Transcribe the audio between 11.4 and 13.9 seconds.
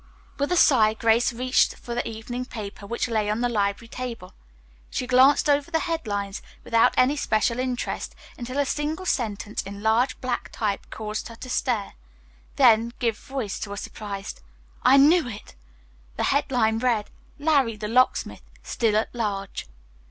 stare, then give voice to a